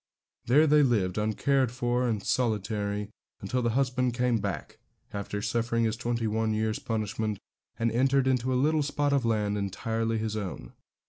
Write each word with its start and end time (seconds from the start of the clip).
There 0.47 0.65
they 0.65 0.81
lived, 0.81 1.19
uncared 1.19 1.71
for 1.71 2.07
and 2.07 2.23
solitary, 2.23 3.11
until 3.39 3.61
the 3.61 3.69
husband 3.77 4.15
came 4.15 4.39
back, 4.39 4.79
after 5.13 5.43
suffering 5.43 5.83
his 5.83 5.95
twenty 5.95 6.25
one 6.25 6.55
years' 6.55 6.79
punishment, 6.79 7.37
and 7.77 7.91
entered 7.91 8.25
into 8.25 8.51
a 8.51 8.55
little 8.57 8.81
spot 8.81 9.13
of 9.13 9.25
land 9.25 9.59
entirely 9.59 10.17
his 10.17 10.35
own. 10.35 10.73